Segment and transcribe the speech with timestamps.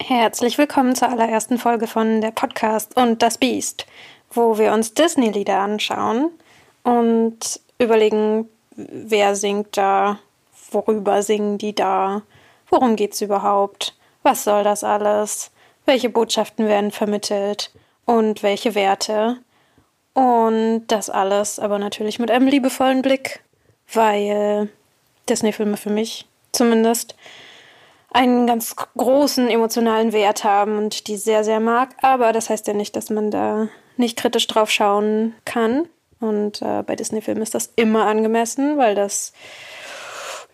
[0.00, 3.86] Herzlich willkommen zur allerersten Folge von der Podcast und das Biest,
[4.30, 6.30] wo wir uns Disney-Lieder anschauen
[6.82, 10.18] und überlegen, wer singt da,
[10.72, 12.22] worüber singen die da,
[12.68, 15.52] worum geht's überhaupt, was soll das alles,
[15.84, 17.70] welche Botschaften werden vermittelt
[18.04, 19.38] und welche Werte.
[20.14, 23.44] Und das alles aber natürlich mit einem liebevollen Blick,
[23.92, 24.70] weil
[25.28, 27.14] Disney-Filme für mich zumindest
[28.12, 31.90] einen ganz großen emotionalen Wert haben und die sehr, sehr mag.
[32.02, 35.88] Aber das heißt ja nicht, dass man da nicht kritisch drauf schauen kann.
[36.18, 39.32] Und äh, bei Disney-Filmen ist das immer angemessen, weil das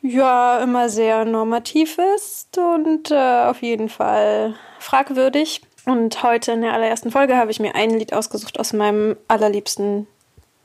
[0.02, 5.62] ja immer sehr normativ ist und äh, auf jeden Fall fragwürdig.
[5.86, 10.06] Und heute in der allerersten Folge habe ich mir ein Lied ausgesucht aus meinem allerliebsten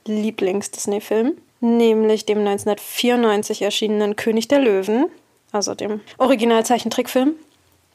[0.06, 5.06] Lieblings-Disney-Film, nämlich dem 1994 erschienenen König der Löwen
[5.52, 7.34] also dem Originalzeichentrickfilm.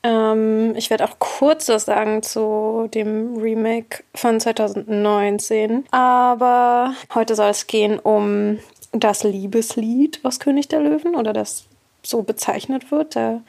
[0.04, 5.86] Ähm, ich werde auch kurz was sagen zu dem Remake von 2019.
[5.92, 8.59] Aber heute soll es gehen um
[8.92, 11.66] das Liebeslied aus König der Löwen oder das
[12.04, 13.16] so bezeichnet wird.
[13.16, 13.42] Da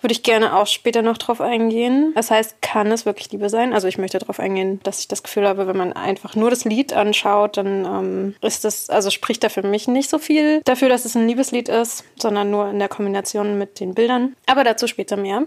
[0.00, 2.12] würde ich gerne auch später noch drauf eingehen.
[2.14, 3.72] Das heißt, kann es wirklich Liebe sein?
[3.72, 6.64] Also ich möchte darauf eingehen, dass ich das Gefühl habe, wenn man einfach nur das
[6.64, 10.88] Lied anschaut, dann ähm, ist das, also spricht da für mich nicht so viel dafür,
[10.88, 14.36] dass es ein Liebeslied ist, sondern nur in der Kombination mit den Bildern.
[14.46, 15.44] Aber dazu später mehr.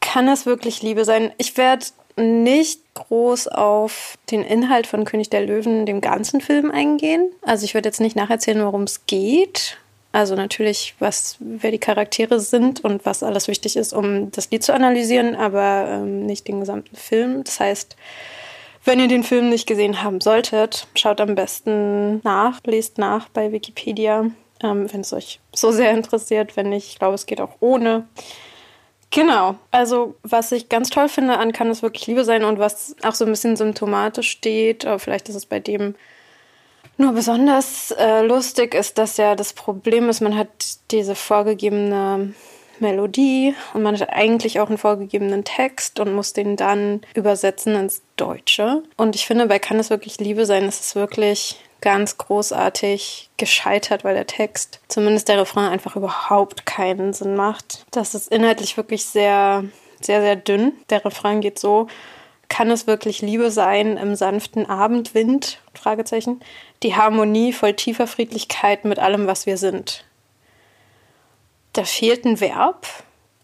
[0.00, 1.32] Kann es wirklich Liebe sein?
[1.36, 1.84] Ich werde
[2.16, 7.30] nicht groß auf den Inhalt von König der Löwen, dem ganzen Film eingehen.
[7.42, 9.78] Also ich werde jetzt nicht nacherzählen, worum es geht
[10.12, 14.64] also natürlich, was, wer die Charaktere sind und was alles wichtig ist, um das Lied
[14.64, 17.44] zu analysieren, aber ähm, nicht den gesamten Film.
[17.44, 17.96] Das heißt,
[18.84, 23.52] wenn ihr den Film nicht gesehen haben solltet, schaut am besten nach, lest nach bei
[23.52, 24.30] Wikipedia,
[24.62, 26.56] ähm, wenn es euch so sehr interessiert.
[26.56, 28.08] Wenn nicht, ich glaube, es geht auch ohne.
[29.10, 32.94] Genau, also was ich ganz toll finde an Kann es wirklich Liebe sein und was
[33.02, 35.94] auch so ein bisschen symptomatisch steht, aber vielleicht ist es bei dem
[37.00, 40.48] nur besonders äh, lustig ist, dass ja das Problem ist, man hat
[40.90, 42.34] diese vorgegebene
[42.78, 48.02] Melodie und man hat eigentlich auch einen vorgegebenen Text und muss den dann übersetzen ins
[48.16, 48.82] Deutsche.
[48.96, 54.04] Und ich finde, bei Kann es wirklich Liebe sein, ist es wirklich ganz großartig gescheitert,
[54.04, 57.84] weil der Text, zumindest der Refrain, einfach überhaupt keinen Sinn macht.
[57.90, 59.64] Das ist inhaltlich wirklich sehr,
[60.00, 60.72] sehr, sehr dünn.
[60.90, 61.86] Der Refrain geht so,
[62.50, 65.60] kann es wirklich Liebe sein im sanften Abendwind?
[65.72, 66.40] Fragezeichen.
[66.82, 70.04] Die Harmonie voll tiefer Friedlichkeit mit allem, was wir sind.
[71.72, 72.86] Da fehlt ein Verb.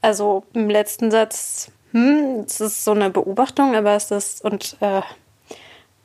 [0.03, 5.01] Also im letzten Satz, hm, es ist so eine Beobachtung, aber es ist und äh,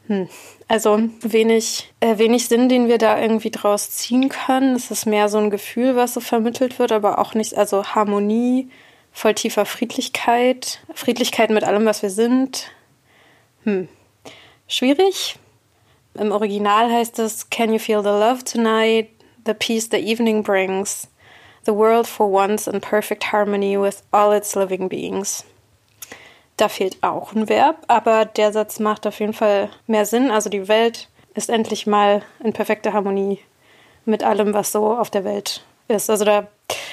[0.08, 0.30] hm,
[0.68, 4.76] also wenig, äh, wenig Sinn, den wir da irgendwie draus ziehen können.
[4.76, 8.70] Es ist mehr so ein Gefühl, was so vermittelt wird, aber auch nicht, also Harmonie,
[9.12, 12.72] voll tiefer Friedlichkeit, Friedlichkeit mit allem, was wir sind,
[13.64, 13.88] hm.
[14.68, 15.38] Schwierig.
[16.14, 19.10] Im Original heißt es Can you feel the love tonight?
[19.46, 21.08] The peace the evening brings.
[21.66, 25.46] The world for once in perfect harmony with all its living beings.
[26.58, 30.32] Da fehlt auch ein Verb, aber der Satz macht auf jeden Fall mehr Sinn.
[30.32, 33.40] Also die Welt ist endlich mal in perfekter Harmonie
[34.06, 36.10] mit allem, was so auf der Welt ist.
[36.10, 36.48] Also da,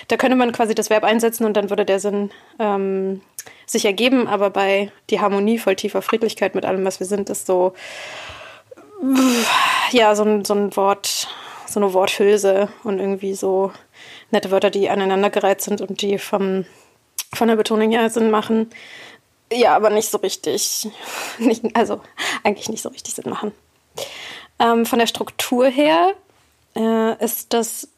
[0.08, 3.20] da könnte man quasi das Verb einsetzen und dann würde der Sinn ähm,
[3.66, 7.46] sich ergeben, aber bei die Harmonie voll tiefer Friedlichkeit mit allem, was wir sind, ist
[7.46, 7.74] so,
[9.92, 11.28] ja, so ein, so ein Wort,
[11.66, 13.72] so eine Worthülse und irgendwie so
[14.30, 16.64] nette Wörter, die aneinandergereiht sind und die vom,
[17.32, 18.70] von der Betonung ja Sinn machen.
[19.52, 20.88] Ja, aber nicht so richtig,
[21.38, 22.00] nicht, also
[22.42, 23.52] eigentlich nicht so richtig Sinn machen.
[24.58, 26.14] Ähm, von der Struktur her
[26.74, 27.88] äh, ist das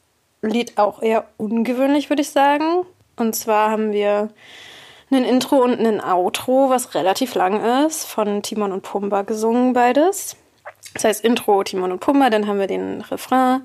[0.43, 2.87] Lied auch eher ungewöhnlich, würde ich sagen.
[3.17, 4.31] Und zwar haben wir
[5.11, 10.37] ein Intro und ein Outro, was relativ lang ist, von Timon und Pumba gesungen, beides.
[10.95, 13.63] Das heißt Intro Timon und Pumba, dann haben wir den Refrain,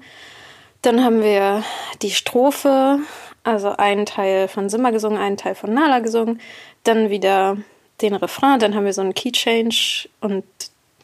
[0.81, 1.63] dann haben wir
[2.01, 2.99] die Strophe,
[3.43, 6.41] also einen Teil von Simba gesungen, einen Teil von Nala gesungen,
[6.83, 7.57] dann wieder
[8.01, 10.43] den Refrain, dann haben wir so einen Key Change und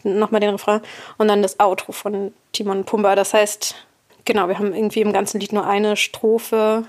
[0.03, 0.81] nochmal den Refrain
[1.17, 3.15] und dann das Outro von Timon und Pumba.
[3.15, 3.75] Das heißt,
[4.25, 6.83] genau, wir haben irgendwie im ganzen Lied nur eine Strophe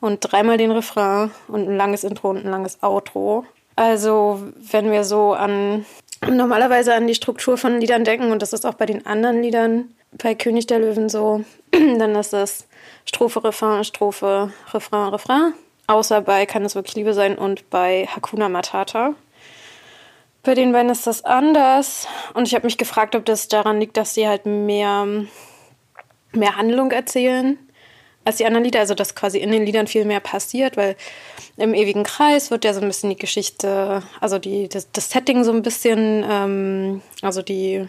[0.00, 3.44] und dreimal den Refrain und ein langes Intro und ein langes Outro.
[3.76, 5.84] Also, wenn wir so an
[6.26, 9.94] normalerweise an die Struktur von Liedern denken, und das ist auch bei den anderen Liedern
[10.12, 12.66] bei König der Löwen so, dann ist das
[13.04, 15.54] Strophe, Refrain, Strophe, Refrain, Refrain.
[15.86, 19.14] Außer bei Kann es wirklich Liebe sein und bei Hakuna Matata.
[20.42, 22.08] Bei den beiden ist das anders.
[22.34, 25.06] Und ich habe mich gefragt, ob das daran liegt, dass sie halt mehr,
[26.32, 27.58] mehr Handlung erzählen
[28.26, 30.96] als die anderen Lieder, also dass quasi in den Liedern viel mehr passiert, weil
[31.56, 35.44] im ewigen Kreis wird ja so ein bisschen die Geschichte, also die, das, das Setting
[35.44, 37.86] so ein bisschen, ähm, also die,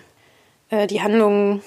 [0.69, 1.63] äh, die Handlung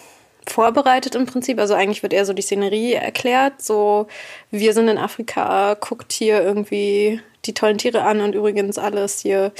[0.47, 1.59] vorbereitet im Prinzip.
[1.59, 3.61] Also eigentlich wird eher so die Szenerie erklärt.
[3.61, 4.07] So,
[4.53, 9.53] wir sind in Afrika, guckt hier irgendwie die tollen Tiere an und übrigens alles hier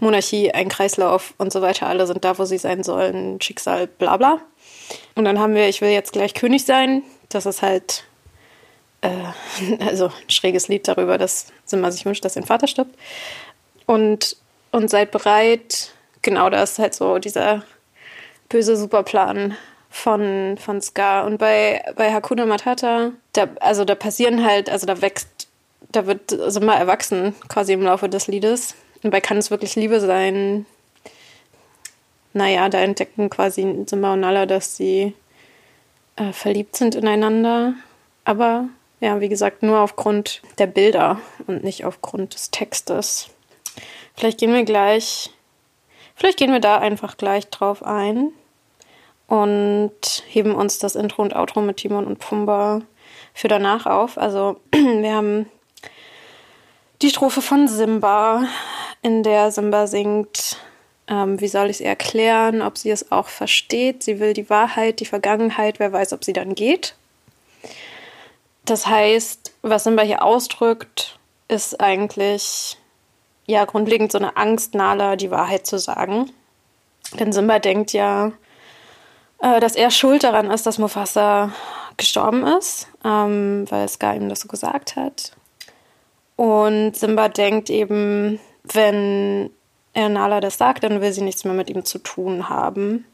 [0.00, 1.86] Monarchie, ein Kreislauf und so weiter.
[1.88, 4.40] Alle sind da, wo sie sein sollen, Schicksal, bla bla.
[5.14, 7.02] Und dann haben wir, ich will jetzt gleich König sein.
[7.28, 8.04] Das ist halt
[9.02, 9.10] äh,
[9.86, 12.96] also ein schräges Lied darüber, dass Simba sich wünscht, dass sein Vater stirbt.
[13.86, 14.36] Und,
[14.70, 15.92] und seid bereit,
[16.22, 17.62] genau das ist halt so dieser
[18.48, 19.56] böse Superplan
[19.90, 21.22] von, von Ska.
[21.22, 25.48] Und bei, bei Hakuna Matata, da, also da passieren halt, also da wächst,
[25.90, 28.74] da wird Simba erwachsen, quasi im Laufe des Liedes.
[29.02, 30.64] Und bei Kann es wirklich Liebe sein?
[32.32, 35.14] Naja, da entdecken quasi Simba und Nala, dass sie
[36.16, 37.74] äh, verliebt sind ineinander.
[38.24, 38.68] Aber
[39.00, 43.30] ja, wie gesagt, nur aufgrund der Bilder und nicht aufgrund des Textes.
[44.14, 45.30] Vielleicht gehen wir gleich,
[46.14, 48.32] vielleicht gehen wir da einfach gleich drauf ein
[49.26, 49.90] und
[50.28, 52.82] heben uns das Intro und Outro mit Timon und Pumba
[53.34, 54.18] für danach auf.
[54.18, 55.46] Also wir haben
[57.00, 58.44] die Strophe von Simba,
[59.02, 60.58] in der Simba singt,
[61.08, 64.02] ähm, wie soll ich es erklären, ob sie es auch versteht.
[64.02, 66.94] Sie will die Wahrheit, die Vergangenheit, wer weiß, ob sie dann geht.
[68.64, 71.18] Das heißt, was Simba hier ausdrückt,
[71.48, 72.78] ist eigentlich
[73.46, 76.30] ja grundlegend so eine Angst, Nala die Wahrheit zu sagen.
[77.18, 78.32] Denn Simba denkt ja,
[79.40, 81.52] äh, dass er schuld daran ist, dass Mufasa
[81.96, 85.32] gestorben ist, ähm, weil Scar ihm das so gesagt hat.
[86.36, 89.50] Und Simba denkt eben, wenn
[89.94, 93.04] Nala das sagt, dann will sie nichts mehr mit ihm zu tun haben.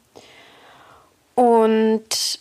[1.34, 2.40] Und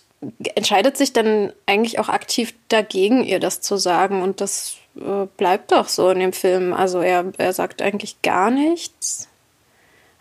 [0.55, 4.21] entscheidet sich dann eigentlich auch aktiv dagegen, ihr das zu sagen.
[4.21, 6.73] Und das äh, bleibt doch so in dem Film.
[6.73, 9.27] Also er, er sagt eigentlich gar nichts.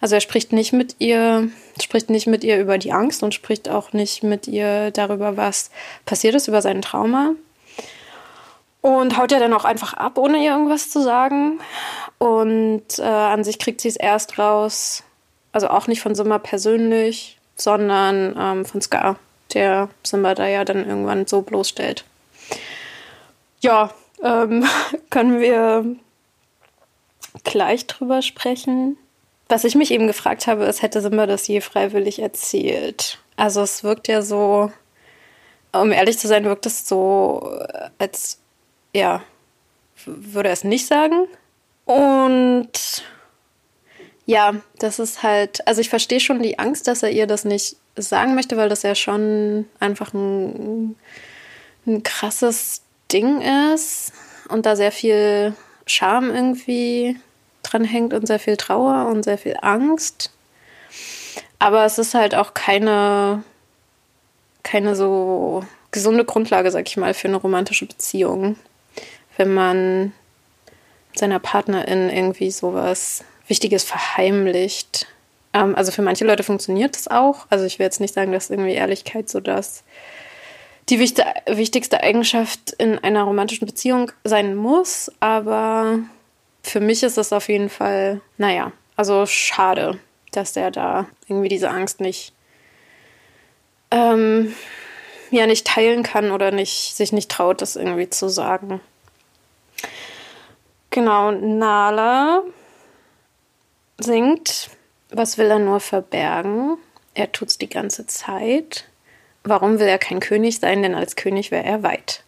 [0.01, 1.49] Also er spricht nicht mit ihr,
[1.81, 5.71] spricht nicht mit ihr über die Angst und spricht auch nicht mit ihr darüber, was
[6.05, 7.35] passiert ist, über sein Trauma.
[8.87, 11.59] Und haut ja dann auch einfach ab, ohne ihr irgendwas zu sagen.
[12.19, 15.03] Und äh, an sich kriegt sie es erst raus,
[15.51, 19.17] also auch nicht von Simba persönlich, sondern ähm, von Scar,
[19.55, 22.05] der Simba da ja dann irgendwann so bloßstellt.
[23.59, 23.91] Ja,
[24.23, 24.65] ähm,
[25.11, 25.85] können wir
[27.43, 28.97] gleich drüber sprechen.
[29.49, 33.19] Was ich mich eben gefragt habe, ist, hätte Simba das je freiwillig erzählt?
[33.35, 34.71] Also es wirkt ja so,
[35.73, 37.51] um ehrlich zu sein, wirkt es so,
[37.99, 38.39] als,
[38.97, 39.23] ja,
[40.05, 41.27] würde es nicht sagen.
[41.85, 43.05] Und
[44.25, 47.77] ja, das ist halt, also ich verstehe schon die Angst, dass er ihr das nicht
[47.97, 50.97] sagen möchte, weil das ja schon einfach ein,
[51.87, 52.83] ein krasses
[53.13, 53.41] Ding
[53.73, 54.13] ist
[54.49, 55.55] und da sehr viel
[55.87, 57.17] Scham irgendwie
[57.63, 60.33] dran hängt und sehr viel Trauer und sehr viel Angst.
[61.59, 63.45] Aber es ist halt auch keine,
[64.63, 68.57] keine so gesunde Grundlage, sag ich mal, für eine romantische Beziehung.
[69.37, 70.13] Wenn man
[71.15, 75.07] seiner Partnerin irgendwie sowas Wichtiges verheimlicht.
[75.53, 77.47] Ähm, also für manche Leute funktioniert das auch.
[77.51, 79.85] Also ich will jetzt nicht sagen, dass irgendwie Ehrlichkeit so das
[80.89, 85.99] die wichtigste Eigenschaft in einer romantischen Beziehung sein muss, aber
[86.63, 89.99] für mich ist es auf jeden Fall, naja, also schade,
[90.31, 92.33] dass der da irgendwie diese Angst nicht,
[93.91, 94.55] ähm,
[95.33, 98.81] ja, nicht teilen kann oder nicht, sich nicht traut, das irgendwie zu sagen.
[100.97, 102.43] Genau, Nala
[103.99, 104.71] singt,
[105.11, 106.79] was will er nur verbergen?
[107.13, 108.87] Er tut's die ganze Zeit.
[109.45, 110.83] Warum will er kein König sein?
[110.83, 112.25] Denn als König wäre er weit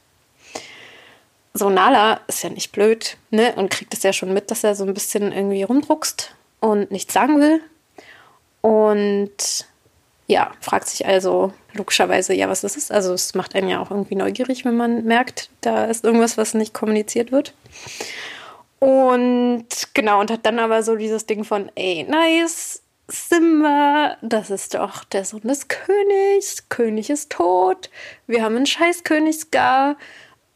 [1.55, 3.53] so Nala ist ja nicht blöd, ne?
[3.57, 7.15] Und kriegt es ja schon mit, dass er so ein bisschen irgendwie rumdruckst und nichts
[7.15, 7.61] sagen will.
[8.61, 9.67] Und
[10.27, 12.91] ja, fragt sich also logischerweise, ja, was ist es?
[12.91, 16.55] Also es macht einen ja auch irgendwie neugierig, wenn man merkt, da ist irgendwas, was
[16.55, 17.55] nicht kommuniziert wird.
[18.79, 24.75] Und genau, und hat dann aber so dieses Ding von, ey, nice, Simba, das ist
[24.75, 27.91] doch der Sohn des Königs, König ist tot,
[28.27, 29.97] wir haben einen Scheißkönig Scar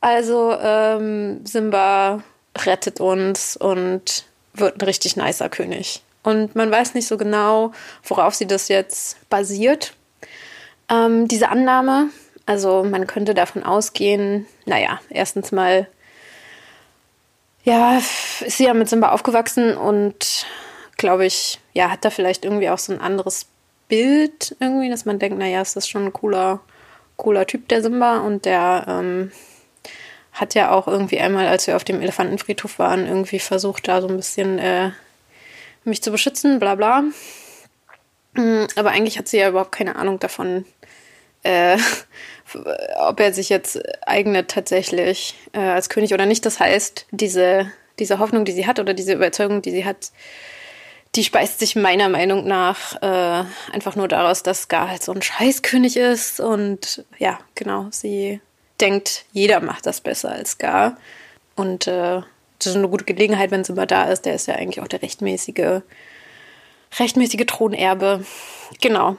[0.03, 2.23] also ähm, Simba
[2.59, 6.03] rettet uns und wird ein richtig nicer König.
[6.25, 7.73] Und man weiß nicht so genau,
[8.05, 9.95] worauf sie das jetzt basiert.
[10.91, 12.11] Ähm, diese Annahme,
[12.47, 15.87] also man könnte davon ausgehen, naja, erstens mal,
[17.65, 20.47] ja, ist sie ja mit Simba aufgewachsen und
[20.97, 23.47] glaube ich, ja, hat da vielleicht irgendwie auch so ein anderes
[23.89, 26.61] Bild irgendwie, dass man denkt, naja, ist das schon ein cooler,
[27.17, 29.33] cooler Typ, der Simba und der ähm,
[30.33, 34.09] hat ja auch irgendwie einmal, als wir auf dem Elefantenfriedhof waren, irgendwie versucht, da so
[34.09, 34.91] ein bisschen äh,
[35.85, 37.05] mich zu beschützen, bla bla.
[38.35, 40.65] Mm, aber eigentlich hat sie ja überhaupt keine Ahnung davon,
[41.43, 41.77] äh,
[42.99, 46.45] ob er sich jetzt eignet tatsächlich äh, als König oder nicht.
[46.45, 50.13] Das heißt, diese, diese Hoffnung, die sie hat oder diese Überzeugung, die sie hat,
[51.15, 55.23] die speist sich meiner Meinung nach äh, einfach nur daraus, dass Gar halt so ein
[55.23, 58.41] Scheißkönig ist und ja, genau, sie
[58.81, 60.97] denkt, jeder macht das besser als Gar
[61.55, 62.23] und äh,
[62.65, 64.25] das ist eine gute Gelegenheit, wenn sie mal da ist.
[64.25, 65.83] Der ist ja eigentlich auch der rechtmäßige,
[66.99, 68.25] rechtmäßige Thronerbe.
[68.81, 69.17] Genau.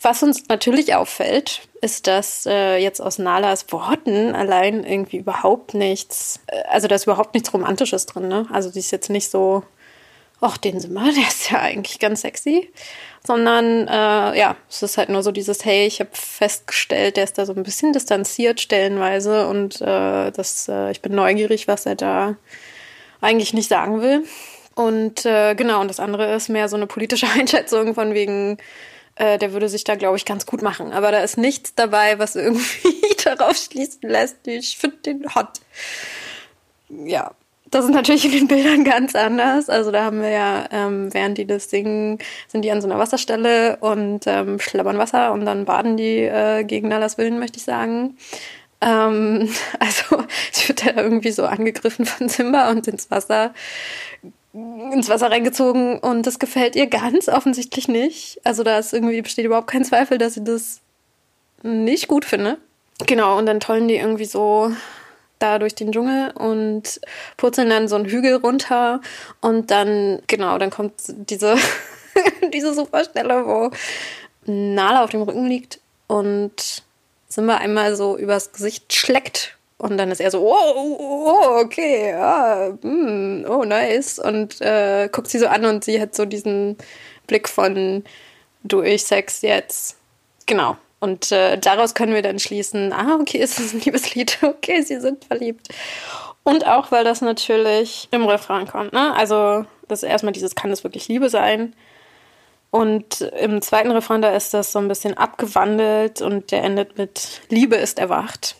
[0.00, 6.40] Was uns natürlich auffällt, ist, dass äh, jetzt aus Nalas Worten allein irgendwie überhaupt nichts,
[6.46, 8.46] äh, also da ist überhaupt nichts Romantisches drin, ne?
[8.50, 9.62] Also die ist jetzt nicht so,
[10.40, 12.70] ach, den sind wir, der ist ja eigentlich ganz sexy.
[13.26, 17.38] Sondern äh, ja, es ist halt nur so dieses, hey, ich habe festgestellt, der ist
[17.38, 21.94] da so ein bisschen distanziert stellenweise und äh, das, äh, ich bin neugierig, was er
[21.94, 22.36] da
[23.22, 24.24] eigentlich nicht sagen will.
[24.74, 28.58] Und äh, genau, und das andere ist mehr so eine politische Einschätzung von wegen,
[29.16, 30.92] äh, der würde sich da, glaube ich, ganz gut machen.
[30.92, 34.46] Aber da ist nichts dabei, was irgendwie darauf schließen lässt.
[34.46, 35.60] Ich finde den hot.
[36.88, 37.32] Ja,
[37.70, 39.68] das ist natürlich in den Bildern ganz anders.
[39.68, 42.98] Also da haben wir ja, ähm, während die das singen, sind die an so einer
[42.98, 47.64] Wasserstelle und ähm, schlabbern Wasser und dann baden die äh, gegen Nallas Willen, möchte ich
[47.64, 48.16] sagen.
[48.80, 49.48] Ähm,
[49.80, 53.52] also es wird da irgendwie so angegriffen von Simba und ins Wasser
[54.54, 58.40] ins Wasser reingezogen und das gefällt ihr ganz offensichtlich nicht.
[58.44, 60.80] Also da ist irgendwie besteht überhaupt kein Zweifel, dass sie das
[61.62, 62.58] nicht gut finde.
[63.06, 64.70] Genau, und dann tollen die irgendwie so
[65.40, 67.00] da durch den Dschungel und
[67.36, 69.00] purzeln dann so einen Hügel runter
[69.40, 71.56] und dann, genau, dann kommt diese,
[72.52, 73.70] diese Superstelle, wo
[74.46, 76.84] Nala auf dem Rücken liegt und
[77.28, 82.08] Simba einmal so übers Gesicht schleckt und dann ist er so, oh, oh, oh okay,
[82.08, 84.18] ja, mm, oh, nice.
[84.18, 86.78] Und äh, guckt sie so an und sie hat so diesen
[87.26, 88.02] Blick von,
[88.62, 89.98] du, ich Sex jetzt.
[90.46, 90.78] Genau.
[91.00, 95.00] Und äh, daraus können wir dann schließen, ah, okay, ist das ein Liebeslied, okay, sie
[95.00, 95.68] sind verliebt.
[96.44, 99.14] Und auch, weil das natürlich im Refrain kommt, ne?
[99.14, 101.76] Also, das ist erstmal dieses, kann es wirklich Liebe sein?
[102.70, 107.42] Und im zweiten Refrain, da ist das so ein bisschen abgewandelt und der endet mit
[107.50, 108.56] Liebe ist erwacht.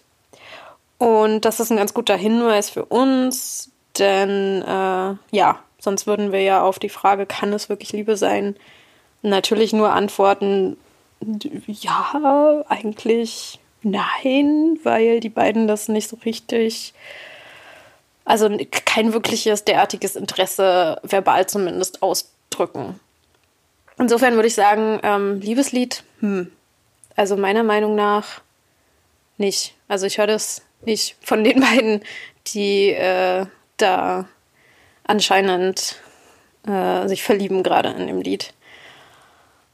[0.98, 6.42] Und das ist ein ganz guter Hinweis für uns, denn äh, ja, sonst würden wir
[6.42, 8.56] ja auf die Frage, kann es wirklich Liebe sein,
[9.22, 10.76] natürlich nur antworten,
[11.66, 16.94] ja, eigentlich nein, weil die beiden das nicht so richtig,
[18.24, 18.48] also
[18.84, 23.00] kein wirkliches derartiges Interesse verbal zumindest ausdrücken.
[23.98, 26.50] Insofern würde ich sagen, ähm, Liebeslied, hm.
[27.16, 28.40] Also meiner Meinung nach
[29.38, 29.74] nicht.
[29.88, 32.02] Also ich höre das nicht von den beiden,
[32.48, 34.26] die äh, da
[35.06, 35.96] anscheinend
[36.66, 38.54] äh, sich verlieben gerade in dem Lied.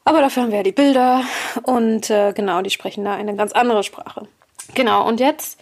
[0.04, 1.22] Aber dafür haben wir ja die Bilder
[1.62, 4.26] und äh, genau, die sprechen da eine ganz andere Sprache.
[4.74, 5.60] Genau, und jetzt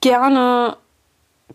[0.00, 0.76] gerne,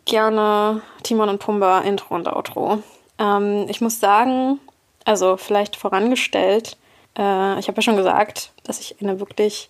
[0.05, 2.81] gerne Timon und Pumba Intro und Outro.
[3.19, 4.59] Ähm, ich muss sagen,
[5.05, 6.77] also vielleicht vorangestellt,
[7.17, 9.69] äh, ich habe ja schon gesagt, dass ich eine wirklich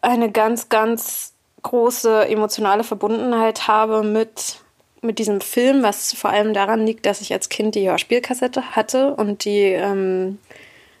[0.00, 4.56] eine ganz, ganz große emotionale Verbundenheit habe mit,
[5.02, 9.14] mit diesem Film, was vor allem daran liegt, dass ich als Kind die Hörspielkassette hatte
[9.14, 10.38] und die ähm,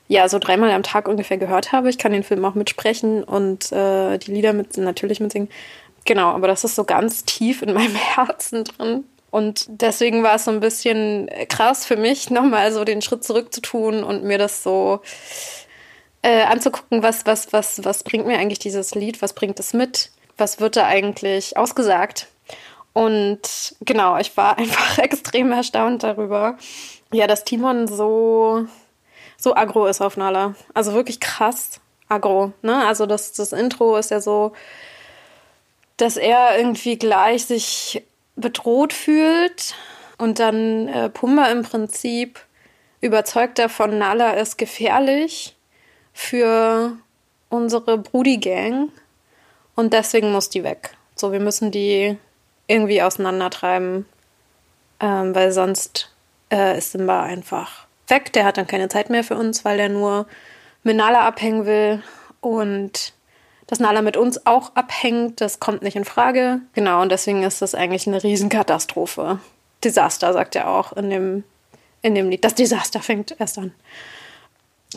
[0.08, 1.90] ja so dreimal am Tag ungefähr gehört habe.
[1.90, 5.48] Ich kann den Film auch mitsprechen und äh, die Lieder mit, natürlich mitsingen.
[6.04, 9.04] Genau, aber das ist so ganz tief in meinem Herzen drin.
[9.30, 13.52] Und deswegen war es so ein bisschen krass für mich, nochmal so den Schritt zurück
[13.52, 15.00] zu tun und mir das so
[16.22, 20.10] äh, anzugucken, was, was, was, was bringt mir eigentlich dieses Lied, was bringt es mit,
[20.38, 22.28] was wird da eigentlich ausgesagt.
[22.92, 26.56] Und genau, ich war einfach extrem erstaunt darüber,
[27.12, 28.66] ja, dass Timon so,
[29.36, 30.54] so aggro ist auf Nala.
[30.74, 32.52] Also wirklich krass aggro.
[32.62, 32.86] Ne?
[32.86, 34.52] Also das, das Intro ist ja so,
[35.96, 38.04] dass er irgendwie gleich sich
[38.36, 39.74] bedroht fühlt
[40.16, 42.40] und dann äh, Pumba im Prinzip
[43.00, 45.56] überzeugt davon, Nala ist gefährlich
[46.12, 46.96] für
[47.48, 48.90] unsere Brudi-Gang
[49.78, 50.96] und deswegen muss die weg.
[51.14, 52.18] So, wir müssen die
[52.66, 54.06] irgendwie auseinandertreiben,
[54.98, 56.10] ähm, weil sonst
[56.50, 58.32] äh, ist Simba einfach weg.
[58.32, 60.26] Der hat dann keine Zeit mehr für uns, weil der nur
[60.82, 62.02] mit Nala abhängen will
[62.40, 63.12] und
[63.68, 66.60] dass Nala mit uns auch abhängt, das kommt nicht in Frage.
[66.72, 69.38] Genau, und deswegen ist das eigentlich eine Riesenkatastrophe.
[69.84, 71.44] Desaster, sagt er auch in dem,
[72.02, 72.42] in dem Lied.
[72.42, 73.72] Das Desaster fängt erst an.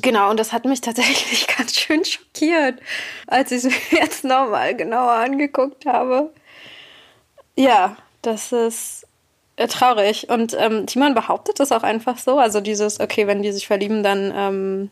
[0.01, 2.79] Genau, und das hat mich tatsächlich ganz schön schockiert,
[3.27, 6.31] als ich es jetzt nochmal genauer angeguckt habe.
[7.55, 9.05] Ja, das ist
[9.57, 10.29] äh, traurig.
[10.29, 12.39] Und ähm, Timon behauptet das auch einfach so.
[12.39, 14.89] Also dieses, okay, wenn die sich verlieben, dann, ähm,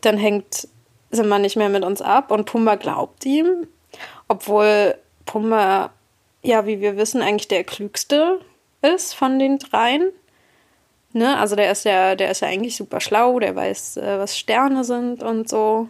[0.00, 0.68] dann hängt
[1.10, 2.30] Simba nicht mehr mit uns ab.
[2.30, 3.66] Und Pumba glaubt ihm,
[4.28, 4.96] obwohl
[5.26, 5.90] Pumba,
[6.42, 8.40] ja, wie wir wissen, eigentlich der klügste
[8.82, 10.10] ist von den dreien.
[11.12, 11.36] Ne?
[11.36, 14.84] Also der ist ja, der ist ja eigentlich super schlau, der weiß, äh, was Sterne
[14.84, 15.88] sind und so.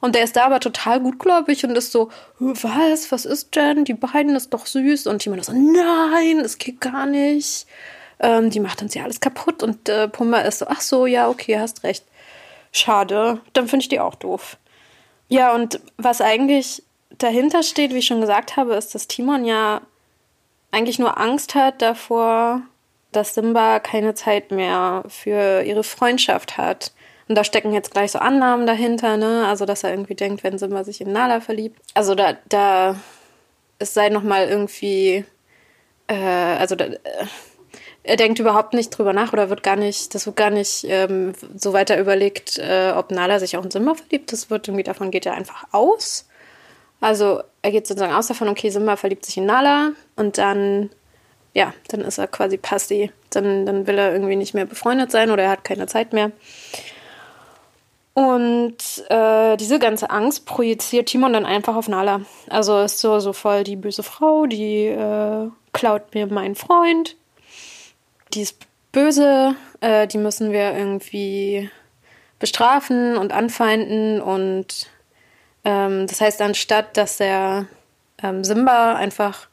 [0.00, 3.84] Und der ist da aber total gutgläubig und ist so, was, was ist denn?
[3.84, 5.06] Die beiden ist doch süß.
[5.06, 7.66] Und Timon ist so, nein, es geht gar nicht.
[8.18, 9.62] Ähm, die macht uns ja alles kaputt.
[9.62, 12.04] Und äh, Pumba ist so, ach so, ja, okay, hast recht.
[12.72, 14.56] Schade, dann finde ich die auch doof.
[15.28, 16.82] Ja, und was eigentlich
[17.18, 19.82] dahinter steht, wie ich schon gesagt habe, ist, dass Timon ja
[20.70, 22.62] eigentlich nur Angst hat davor,
[23.12, 26.92] dass Simba keine Zeit mehr für ihre Freundschaft hat.
[27.28, 29.46] Und da stecken jetzt gleich so Annahmen dahinter, ne?
[29.46, 31.80] Also, dass er irgendwie denkt, wenn Simba sich in Nala verliebt.
[31.94, 32.96] Also, da, da,
[33.78, 35.24] es sei nochmal irgendwie,
[36.08, 36.98] äh, also, da, äh,
[38.02, 41.34] er denkt überhaupt nicht drüber nach oder wird gar nicht, das wird gar nicht ähm,
[41.54, 44.32] so weiter überlegt, äh, ob Nala sich auch in Simba verliebt.
[44.32, 46.26] Das wird irgendwie davon geht er einfach aus.
[47.00, 50.90] Also er geht sozusagen aus davon, okay, Simba verliebt sich in Nala und dann,
[51.54, 53.10] ja, dann ist er quasi passi.
[53.30, 56.30] Dann, dann will er irgendwie nicht mehr befreundet sein oder er hat keine Zeit mehr.
[58.14, 58.76] Und
[59.08, 62.22] äh, diese ganze Angst projiziert Timon dann einfach auf Nala.
[62.48, 67.16] Also ist so, so voll die böse Frau, die äh, klaut mir meinen Freund.
[68.34, 68.58] Die ist
[68.92, 71.70] böse, äh, die müssen wir irgendwie
[72.38, 74.88] bestrafen und anfeinden und
[75.64, 77.66] ähm, das heißt, anstatt dass er
[78.22, 79.49] ähm, Simba einfach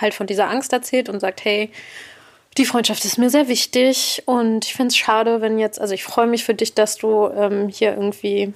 [0.00, 1.70] halt von dieser Angst erzählt und sagt, hey,
[2.56, 6.02] die Freundschaft ist mir sehr wichtig und ich finde es schade, wenn jetzt, also ich
[6.02, 8.52] freue mich für dich, dass du ähm, hier irgendwie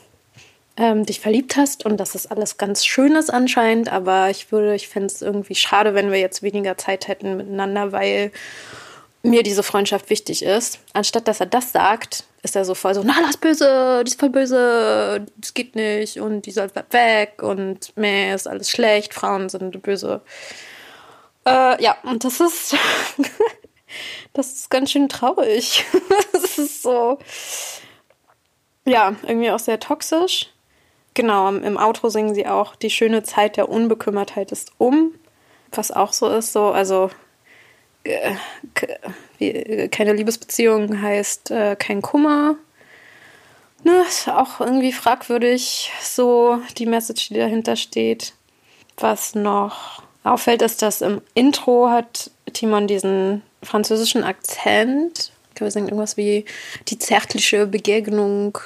[0.76, 4.74] ähm, dich verliebt hast und dass es alles ganz schön ist anscheinend, aber ich würde,
[4.74, 8.32] ich fände es irgendwie schade, wenn wir jetzt weniger Zeit hätten miteinander, weil
[9.22, 10.80] mir diese Freundschaft wichtig ist.
[10.94, 14.10] Anstatt dass er das sagt, ist er so voll so, na, das ist böse, die
[14.10, 19.14] ist voll böse, das geht nicht und die soll weg und meh, ist alles schlecht,
[19.14, 20.22] Frauen sind böse.
[21.46, 22.76] Äh, ja, und das ist
[24.32, 25.84] Das ist ganz schön traurig.
[26.32, 27.18] das ist so.
[28.84, 30.48] Ja, irgendwie auch sehr toxisch.
[31.14, 35.14] Genau, im Outro singen sie auch, die schöne Zeit der Unbekümmertheit ist um.
[35.70, 37.10] Was auch so ist, so, also
[38.04, 38.34] äh,
[39.88, 42.56] keine Liebesbeziehung heißt äh, kein Kummer.
[43.84, 48.32] Ne, ist auch irgendwie fragwürdig, so die Message, die dahinter steht.
[48.96, 55.32] Was noch auffällt, ist, dass im Intro hat Timon diesen französischen Akzent.
[55.48, 56.44] Ich glaube, es singt irgendwas wie
[56.88, 58.58] die zärtliche Begegnung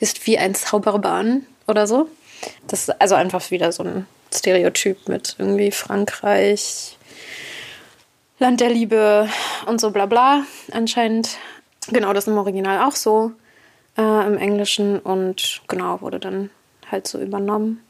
[0.00, 2.08] ist wie ein Zauberbahn oder so.
[2.66, 6.98] Das ist also einfach wieder so ein Stereotyp mit irgendwie Frankreich,
[8.38, 9.28] Land der Liebe
[9.66, 10.44] und so bla bla.
[10.72, 11.38] Anscheinend,
[11.88, 13.32] genau, das im Original auch so
[13.96, 16.50] äh, im Englischen und genau, wurde dann
[16.90, 17.82] halt so übernommen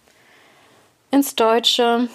[1.11, 2.09] ins Deutsche.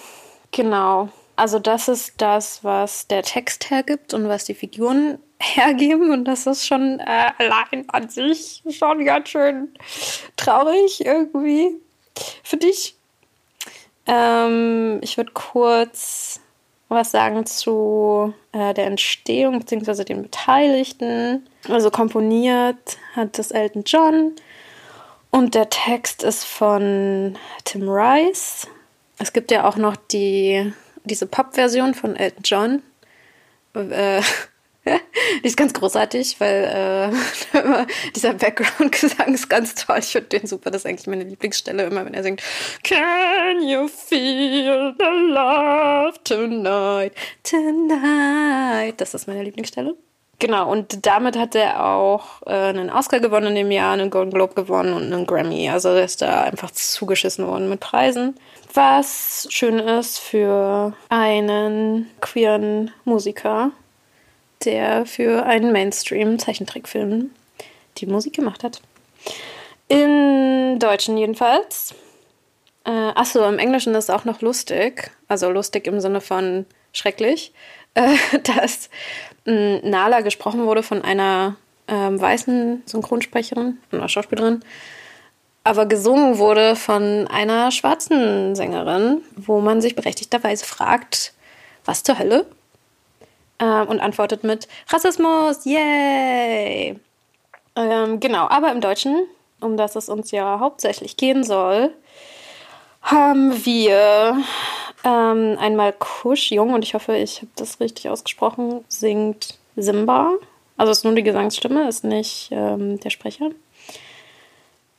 [0.52, 1.08] Genau.
[1.36, 6.10] Also das ist das, was der Text hergibt und was die Figuren hergeben.
[6.10, 9.74] Und das ist schon äh, allein an sich schon ganz schön
[10.36, 11.80] traurig irgendwie.
[12.42, 12.96] Für dich.
[14.06, 16.40] Ähm, ich würde kurz
[16.88, 20.04] was sagen zu äh, der Entstehung bzw.
[20.04, 21.46] den Beteiligten.
[21.68, 24.34] Also komponiert hat das Elton John
[25.30, 28.66] und der Text ist von Tim Rice.
[29.20, 30.72] Es gibt ja auch noch die
[31.04, 32.82] diese Pop-Version von Elton John.
[33.74, 34.22] Äh,
[35.42, 37.12] die ist ganz großartig, weil
[37.54, 39.98] äh, dieser Background-Gesang ist ganz toll.
[39.98, 40.70] Ich finde den super.
[40.70, 42.42] Das ist eigentlich meine Lieblingsstelle, immer wenn er singt
[42.82, 47.12] Can you feel the love tonight?
[47.42, 49.00] Tonight.
[49.00, 49.96] Das ist meine Lieblingsstelle.
[50.38, 54.30] Genau, und damit hat er auch äh, einen Oscar gewonnen in dem Jahr, einen Golden
[54.30, 55.68] Globe gewonnen und einen Grammy.
[55.68, 58.36] Also er ist da einfach zugeschissen worden mit Preisen
[58.74, 63.72] was schön ist für einen queeren Musiker,
[64.64, 67.30] der für einen Mainstream-Zeichentrickfilm
[67.98, 68.80] die Musik gemacht hat.
[69.88, 71.94] In Deutschen jedenfalls.
[72.84, 77.52] Äh, achso, im Englischen ist es auch noch lustig, also lustig im Sinne von schrecklich,
[77.94, 78.88] äh, dass
[79.46, 81.56] äh, Nala gesprochen wurde von einer
[81.86, 84.62] äh, weißen Synchronsprecherin, einer Schauspielerin,
[85.64, 91.32] aber gesungen wurde von einer schwarzen Sängerin, wo man sich berechtigterweise fragt,
[91.84, 92.46] was zur Hölle?
[93.58, 96.98] Ähm, und antwortet mit Rassismus, yay!
[97.76, 99.26] Ähm, genau, aber im Deutschen,
[99.60, 101.92] um das es uns ja hauptsächlich gehen soll,
[103.02, 104.42] haben wir
[105.04, 110.32] Ähm, einmal Kush Jung, und ich hoffe, ich habe das richtig ausgesprochen, singt Simba.
[110.76, 113.50] Also ist nur die Gesangsstimme, ist nicht ähm, der Sprecher.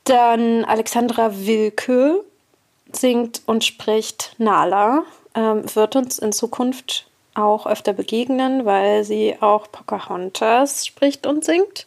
[0.04, 2.24] Dann Alexandra Wilke
[2.92, 5.04] singt und spricht Nala.
[5.34, 11.86] Ähm, wird uns in Zukunft auch öfter begegnen, weil sie auch Pocahontas spricht und singt.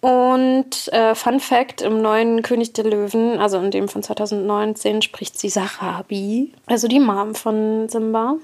[0.00, 5.38] Und äh, Fun Fact: Im neuen König der Löwen, also in dem von 2019, spricht
[5.38, 8.36] sie Sarabi, also die Mom von Simba.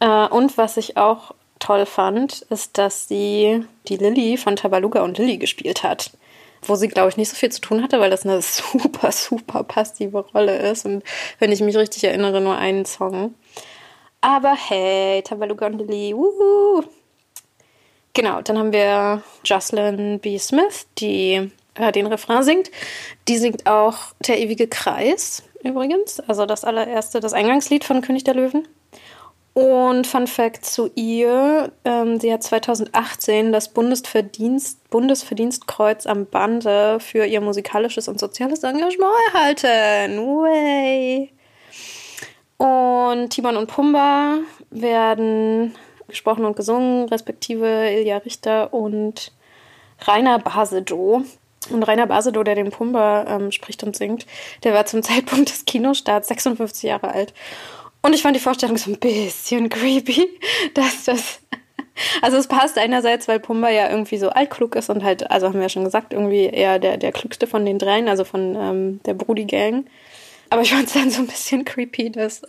[0.00, 5.18] Äh, und was ich auch toll fand, ist, dass sie die Lilly von Tabaluga und
[5.18, 6.12] Lilly gespielt hat.
[6.62, 9.64] Wo sie, glaube ich, nicht so viel zu tun hatte, weil das eine super, super
[9.64, 10.86] passive Rolle ist.
[10.86, 11.02] Und
[11.38, 13.34] wenn ich mich richtig erinnere, nur einen Song.
[14.20, 16.82] Aber hey, Tabaluga und wuhu!
[18.14, 20.38] Genau, dann haben wir Jocelyn B.
[20.38, 22.70] Smith, die äh, den Refrain singt.
[23.28, 28.34] Die singt auch Der ewige Kreis übrigens, also das allererste, das Eingangslied von König der
[28.34, 28.66] Löwen.
[29.58, 37.24] Und Fun Fact zu ihr: ähm, Sie hat 2018 das Bundesverdienst, Bundesverdienstkreuz am Bande für
[37.24, 40.16] ihr musikalisches und soziales Engagement erhalten.
[40.20, 41.32] Way.
[42.58, 44.38] Und Timon und Pumba
[44.70, 45.74] werden
[46.06, 49.32] gesprochen und gesungen, respektive Ilja Richter und
[50.06, 51.24] Rainer Basedow.
[51.70, 54.24] Und Rainer Basedow, der den Pumba ähm, spricht und singt,
[54.62, 57.34] der war zum Zeitpunkt des Kinostarts 56 Jahre alt.
[58.02, 60.28] Und ich fand die Vorstellung so ein bisschen creepy,
[60.74, 61.40] dass das.
[62.22, 65.54] Also es passt einerseits, weil Pumba ja irgendwie so altklug ist und halt, also haben
[65.54, 69.00] wir ja schon gesagt, irgendwie eher der, der klügste von den dreien, also von ähm,
[69.04, 69.84] der Brudi-Gang.
[70.48, 72.42] Aber ich fand es dann so ein bisschen creepy, dass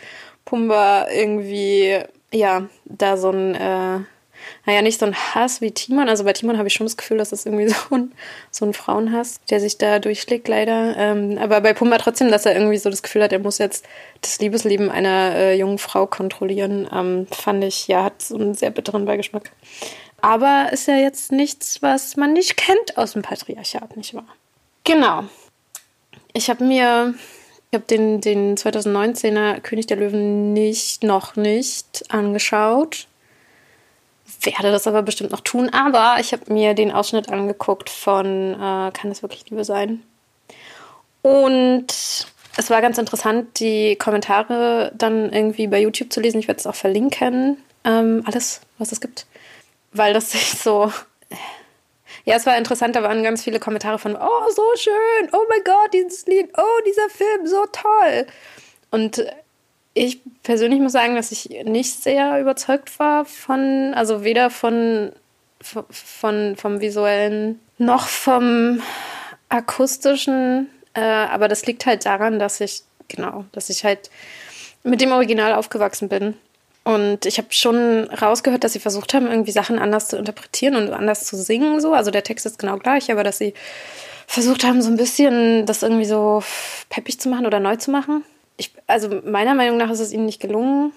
[0.46, 2.00] Pumba irgendwie
[2.32, 4.00] ja, da so ein, äh,
[4.66, 6.10] naja, nicht so ein Hass wie Timon.
[6.10, 8.14] Also bei Timon habe ich schon das Gefühl, dass das irgendwie so ein,
[8.52, 10.96] so ein Frauenhass, der sich da durchschlägt, leider.
[10.98, 13.86] Ähm, aber bei Pumba trotzdem, dass er irgendwie so das Gefühl hat, er muss jetzt
[14.22, 18.72] das Liebesleben einer äh, jungen Frau kontrollieren, ähm, fand ich, ja, hat so einen sehr
[18.72, 19.52] bitteren Beigeschmack.
[20.22, 24.28] Aber ist ja jetzt nichts, was man nicht kennt aus dem Patriarchat, nicht wahr?
[24.84, 25.24] Genau.
[26.34, 27.14] Ich habe mir
[27.72, 33.08] ich habe den, den 2019er König der Löwen nicht, noch nicht angeschaut.
[34.42, 35.70] Werde das aber bestimmt noch tun.
[35.70, 40.04] Aber ich habe mir den Ausschnitt angeguckt von äh, Kann es wirklich Liebe sein?
[41.22, 41.88] Und
[42.58, 46.40] es war ganz interessant, die Kommentare dann irgendwie bei YouTube zu lesen.
[46.40, 47.58] Ich werde es auch verlinken.
[47.84, 49.26] Ähm, alles, was es gibt.
[49.92, 50.92] Weil das sich so
[52.26, 55.64] ja, es war interessant, da waren ganz viele Kommentare von, oh, so schön, oh mein
[55.64, 58.28] Gott, dieses Lied, oh, dieser Film, so toll.
[58.92, 59.26] Und
[60.00, 65.12] ich persönlich muss sagen, dass ich nicht sehr überzeugt war von, also weder von,
[65.62, 68.82] von vom visuellen noch vom
[69.50, 74.10] akustischen, äh, aber das liegt halt daran, dass ich, genau, dass ich halt
[74.84, 76.36] mit dem Original aufgewachsen bin
[76.86, 80.94] und ich habe schon rausgehört, dass sie versucht haben, irgendwie Sachen anders zu interpretieren und
[80.94, 81.82] anders zu singen.
[81.82, 81.94] So.
[81.94, 83.54] Also der Text ist genau gleich, aber dass sie
[84.28, 86.42] versucht haben, so ein bisschen das irgendwie so
[86.90, 88.24] peppig zu machen oder neu zu machen.
[88.60, 90.94] Ich, also meiner Meinung nach ist es ihnen nicht gelungen.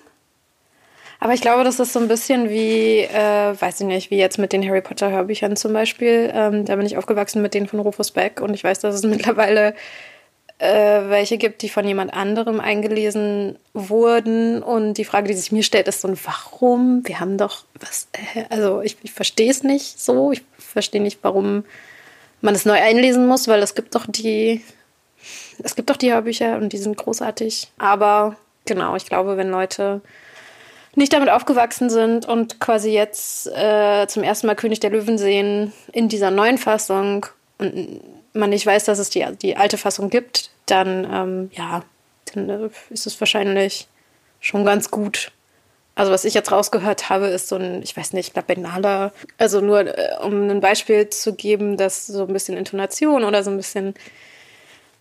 [1.21, 4.39] Aber ich glaube, das ist so ein bisschen wie, äh, weiß ich nicht, wie jetzt
[4.39, 6.33] mit den Harry Potter Hörbüchern zum Beispiel.
[6.35, 9.03] Ähm, da bin ich aufgewachsen mit denen von Rufus Beck und ich weiß, dass es
[9.05, 9.75] mittlerweile
[10.59, 14.65] äh, welche gibt, die von jemand anderem eingelesen wurden.
[14.65, 17.03] Und die Frage, die sich mir stellt, ist so, warum?
[17.07, 20.33] Wir haben doch was, äh, also ich, ich verstehe es nicht so.
[20.33, 21.65] Ich verstehe nicht, warum
[22.41, 24.63] man es neu einlesen muss, weil es gibt doch die,
[25.63, 27.69] es gibt doch die Hörbücher und die sind großartig.
[27.79, 30.01] Aber genau, ich glaube, wenn Leute
[30.95, 35.73] nicht damit aufgewachsen sind und quasi jetzt äh, zum ersten Mal König der Löwen sehen
[35.93, 37.27] in dieser neuen Fassung
[37.59, 38.01] und
[38.35, 41.83] man nicht weiß, dass es die, die alte Fassung gibt, dann ähm, ja,
[42.35, 43.89] dann äh, ist es wahrscheinlich
[44.41, 45.33] schon ganz gut.
[45.95, 49.81] Also was ich jetzt rausgehört habe, ist so ein, ich weiß nicht, Benala, also nur
[49.81, 53.95] äh, um ein Beispiel zu geben, dass so ein bisschen Intonation oder so ein bisschen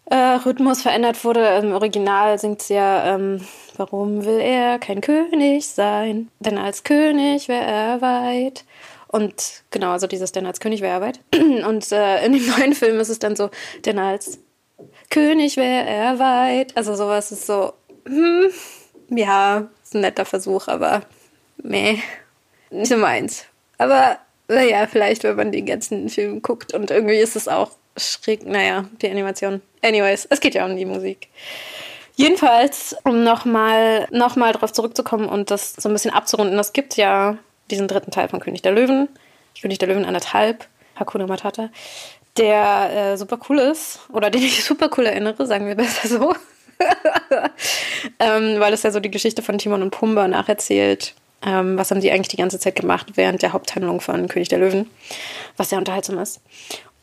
[0.05, 1.45] äh, Rhythmus verändert wurde.
[1.57, 3.45] Im Original singt sie ja, ähm,
[3.77, 6.29] warum will er kein König sein?
[6.39, 8.65] Denn als König wäre er weit.
[9.07, 11.19] Und genau, also dieses denn als König wäre er weit.
[11.67, 13.49] Und äh, in dem neuen Film ist es dann so,
[13.85, 14.39] denn als
[15.09, 16.75] König wäre er weit.
[16.77, 17.73] Also sowas ist so,
[18.05, 18.49] hm,
[19.09, 21.03] ja, ist ein netter Versuch, aber
[21.61, 21.99] meh,
[22.69, 23.45] nicht so meins.
[23.77, 28.45] Aber naja, vielleicht, wenn man den ganzen Film guckt und irgendwie ist es auch schräg,
[28.45, 29.62] naja, die Animation.
[29.82, 31.30] Anyways, es geht ja um die Musik.
[32.15, 36.97] Jedenfalls, um nochmal noch mal drauf zurückzukommen und das so ein bisschen abzurunden, es gibt
[36.97, 37.38] ja
[37.69, 39.08] diesen dritten Teil von König der Löwen,
[39.60, 41.69] König der Löwen anderthalb, Hakuna Matata,
[42.38, 46.36] der äh, super cool ist oder den ich super cool erinnere, sagen wir besser so.
[48.19, 51.13] ähm, weil es ja so die Geschichte von Timon und Pumba nacherzählt.
[51.43, 54.60] Ähm, was haben die eigentlich die ganze Zeit gemacht während der Haupthandlung von König der
[54.60, 54.89] Löwen,
[55.58, 56.39] was sehr unterhaltsam ist.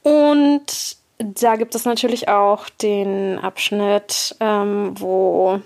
[0.02, 5.61] Und da gibt es natürlich auch den Abschnitt, ähm, wo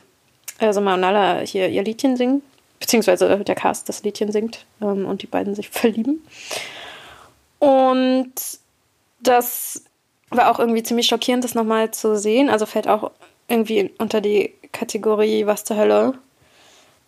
[0.58, 2.42] äh, Summer und Nala hier ihr Liedchen singen,
[2.80, 6.26] beziehungsweise der Cast das Liedchen singt ähm, und die beiden sich verlieben.
[7.58, 8.32] Und
[9.20, 9.84] das
[10.30, 12.48] war auch irgendwie ziemlich schockierend, das nochmal zu sehen.
[12.48, 13.10] Also fällt auch
[13.48, 16.14] irgendwie unter die Kategorie Was zur Hölle.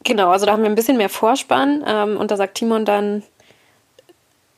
[0.05, 3.23] Genau, also da haben wir ein bisschen mehr Vorspann ähm, und da sagt Timon dann,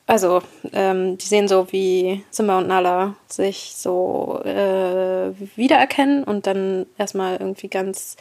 [0.07, 0.41] also
[0.73, 7.37] ähm, die sehen so, wie Simba und Nala sich so äh, wiedererkennen und dann erstmal
[7.39, 8.17] irgendwie ganz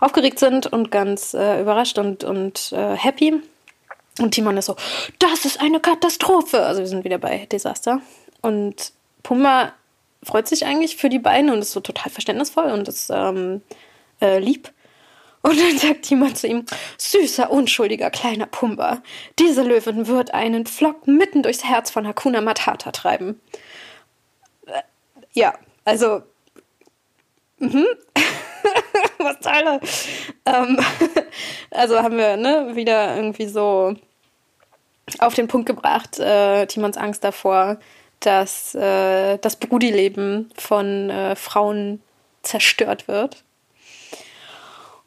[0.00, 3.40] aufgeregt sind und ganz äh, überrascht und, und äh, happy.
[4.18, 4.74] Und Timon ist so,
[5.20, 6.64] das ist eine Katastrophe.
[6.64, 8.00] Also wir sind wieder bei Desaster.
[8.42, 9.72] Und Pumba
[10.24, 13.62] freut sich eigentlich für die beiden und ist so total verständnisvoll und ist ähm,
[14.20, 14.70] äh, lieb.
[15.48, 16.66] Und dann sagt jemand zu ihm,
[16.98, 19.02] süßer, unschuldiger kleiner Pumba,
[19.38, 23.40] diese Löwin wird einen Flock mitten durchs Herz von Hakuna Matata treiben.
[24.66, 24.82] Äh,
[25.32, 25.54] ja,
[25.86, 26.20] also,
[27.60, 27.86] mhm.
[29.18, 29.80] was Teile.
[30.44, 30.78] Ähm,
[31.70, 33.94] also haben wir ne, wieder irgendwie so
[35.18, 37.78] auf den Punkt gebracht, äh, Timons Angst davor,
[38.20, 42.02] dass äh, das Brudi-Leben von äh, Frauen
[42.42, 43.44] zerstört wird.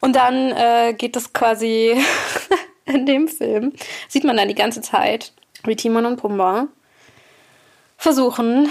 [0.01, 1.95] Und dann äh, geht es quasi
[2.85, 3.73] in dem Film,
[4.09, 5.31] sieht man dann die ganze Zeit,
[5.63, 6.67] wie Timon und Pumba
[7.97, 8.69] versuchen,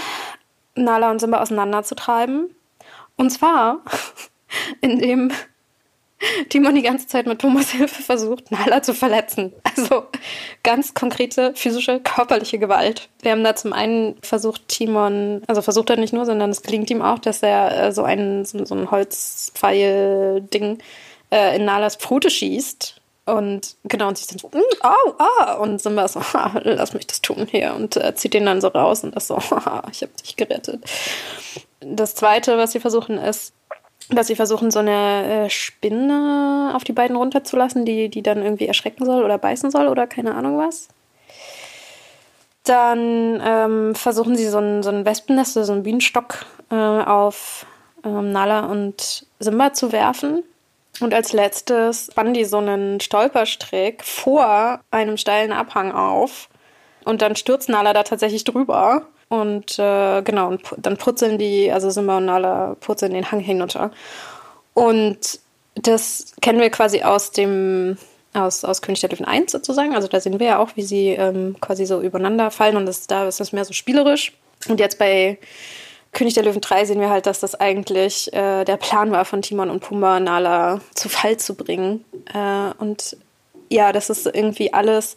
[0.75, 2.53] Nala und Simba auseinanderzutreiben.
[3.15, 3.81] Und zwar,
[4.81, 5.31] indem
[6.49, 9.53] Timon die ganze Zeit mit Thomas Hilfe versucht, Nala zu verletzen.
[9.63, 10.03] Also
[10.63, 13.09] ganz konkrete physische, körperliche Gewalt.
[13.21, 16.91] Wir haben da zum einen versucht, Timon, also versucht er nicht nur, sondern es gelingt
[16.91, 20.79] ihm auch, dass er äh, so ein, so, so ein Holzpfeil-Ding
[21.31, 23.01] äh, in Nalas Pfote schießt.
[23.25, 26.21] Und genau, und sich dann so, mm, au, ah, und Simba so,
[26.63, 29.37] lass mich das tun hier und äh, zieht den dann so raus und das so,
[29.91, 30.83] ich hab dich gerettet.
[31.79, 33.53] Das zweite, was sie versuchen, ist,
[34.09, 38.67] dass sie versuchen, so eine äh, Spinne auf die beiden runterzulassen, die, die dann irgendwie
[38.67, 40.89] erschrecken soll oder beißen soll oder keine Ahnung was.
[42.63, 47.65] Dann ähm, versuchen sie so ein, so ein Wespennest, so einen Bienenstock äh, auf
[48.03, 50.43] ähm, Nala und Simba zu werfen.
[51.01, 56.49] Und als letztes spannen die so einen Stolperstrick vor einem steilen Abhang auf.
[57.03, 59.07] Und dann stürzt Nala da tatsächlich drüber.
[59.29, 63.91] Und äh, genau, und dann purzeln die, also Simba und Nala purzeln den Hang hinunter.
[64.73, 65.39] Und
[65.75, 67.97] das kennen wir quasi aus dem,
[68.33, 69.95] aus, aus König der Löwen 1 sozusagen.
[69.95, 73.07] Also da sehen wir ja auch, wie sie ähm, quasi so übereinander fallen und das,
[73.07, 74.33] da ist das mehr so spielerisch.
[74.67, 75.39] Und jetzt bei
[76.11, 79.41] König der Löwen 3 sehen wir halt, dass das eigentlich äh, der Plan war von
[79.41, 82.03] Timon und Pumba, Nala zu Fall zu bringen.
[82.33, 83.17] Äh, und
[83.69, 85.15] ja, das ist irgendwie alles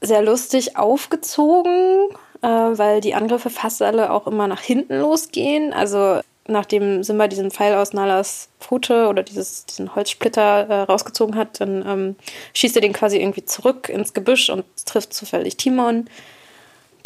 [0.00, 2.08] sehr lustig aufgezogen
[2.42, 5.72] äh, weil die Angriffe fast alle auch immer nach hinten losgehen.
[5.72, 11.60] Also nachdem Simba diesen Pfeil aus Nalas Pfote oder dieses, diesen Holzsplitter äh, rausgezogen hat,
[11.60, 12.16] dann ähm,
[12.54, 16.08] schießt er den quasi irgendwie zurück ins Gebüsch und trifft zufällig Timon.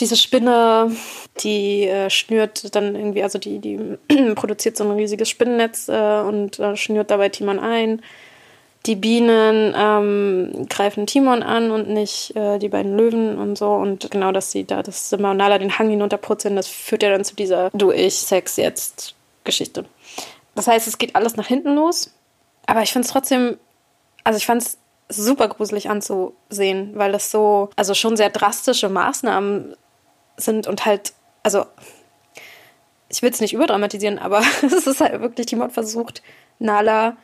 [0.01, 0.91] Diese Spinne,
[1.41, 3.79] die äh, schnürt dann irgendwie, also die, die
[4.35, 8.01] produziert so ein riesiges Spinnennetz äh, und äh, schnürt dabei Timon ein
[8.87, 13.73] die Bienen ähm, greifen Timon an und nicht äh, die beiden Löwen und so.
[13.73, 17.11] Und genau, dass sie da, dass Simba und Nala den Hang hinunterputzeln, das führt ja
[17.11, 19.85] dann zu dieser Du-Ich-Sex-Jetzt-Geschichte.
[20.55, 22.15] Das heißt, es geht alles nach hinten los.
[22.67, 23.59] Aber ich finde es trotzdem,
[24.25, 29.77] also ich fand es super gruselig anzusehen, weil das so, also schon sehr drastische Maßnahmen
[30.41, 31.67] sind und halt, also
[33.09, 36.23] ich will es nicht überdramatisieren, aber es ist halt wirklich, Timon versucht,
[36.59, 37.17] Nala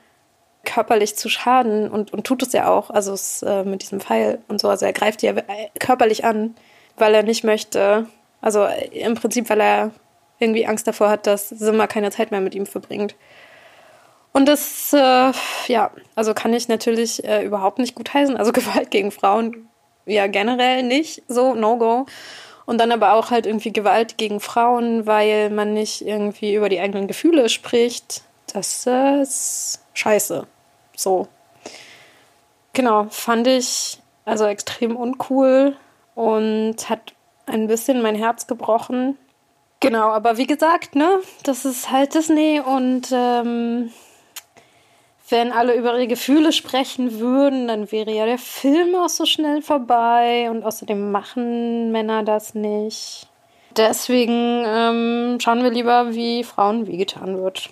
[0.64, 4.40] körperlich zu schaden und, und tut es ja auch, also es, äh, mit diesem Pfeil
[4.48, 4.68] und so.
[4.68, 5.32] Also er greift ja
[5.78, 6.56] körperlich an,
[6.96, 8.06] weil er nicht möchte,
[8.40, 9.92] also äh, im Prinzip, weil er
[10.38, 13.14] irgendwie Angst davor hat, dass Simba keine Zeit mehr mit ihm verbringt.
[14.32, 15.32] Und das, äh,
[15.68, 18.36] ja, also kann ich natürlich äh, überhaupt nicht gutheißen.
[18.36, 19.68] Also Gewalt gegen Frauen
[20.04, 22.06] ja generell nicht, so No-Go.
[22.66, 26.80] Und dann aber auch halt irgendwie Gewalt gegen Frauen, weil man nicht irgendwie über die
[26.80, 28.22] eigenen Gefühle spricht.
[28.52, 30.46] Das ist scheiße.
[30.96, 31.28] So.
[32.72, 35.76] Genau, fand ich also extrem uncool
[36.14, 37.14] und hat
[37.46, 39.16] ein bisschen mein Herz gebrochen.
[39.80, 43.92] Genau, aber wie gesagt, ne, das ist halt Disney und ähm,
[45.28, 49.62] wenn alle über ihre Gefühle sprechen würden, dann wäre ja der Film auch so schnell
[49.62, 53.28] vorbei und außerdem machen Männer das nicht.
[53.76, 57.70] Deswegen ähm, schauen wir lieber, wie Frauen wehgetan wird.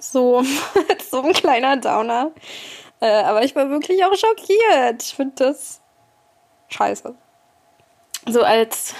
[0.00, 0.42] So,
[1.10, 2.30] so ein kleiner Downer.
[3.00, 5.02] Äh, aber ich war wirklich auch schockiert.
[5.02, 5.80] Ich finde das
[6.68, 7.14] scheiße.
[8.26, 8.94] So als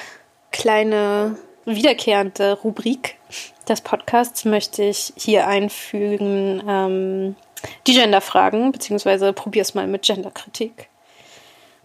[0.51, 1.37] kleine
[1.75, 3.17] wiederkehrende Rubrik
[3.69, 7.37] des Podcasts möchte ich hier einfügen ähm,
[7.87, 10.89] die Genderfragen, beziehungsweise probier's mal mit Genderkritik.